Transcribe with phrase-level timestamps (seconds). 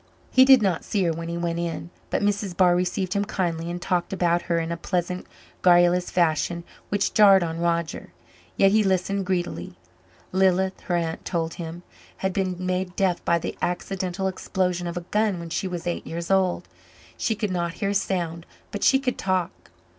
[0.31, 2.57] He did not see her when he went in, but Mrs.
[2.57, 5.27] Barr received him kindly and talked about her in a pleasant
[5.61, 8.11] garrulous fashion which jarred on Roger,
[8.57, 9.75] yet he listened greedily.
[10.31, 11.83] Lilith, her aunt told him,
[12.17, 16.07] had been made deaf by the accidental explosion of a gun when she was eight
[16.07, 16.67] years old.
[17.15, 19.69] She could not hear a sound but she could talk.